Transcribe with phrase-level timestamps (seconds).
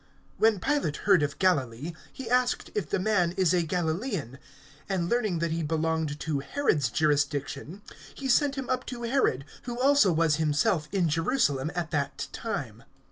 [0.41, 4.39] (6)When Pilate heard of Galilee, he asked if the man is a Galilaean.
[4.89, 7.83] (7)And learning that he belonged to Herod's jurisdiction,
[8.15, 12.81] he sent him up to Herod, who also was himself in Jerusalem at that time.